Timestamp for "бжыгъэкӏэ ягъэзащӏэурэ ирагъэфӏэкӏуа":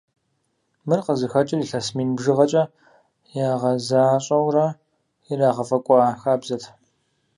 2.17-6.01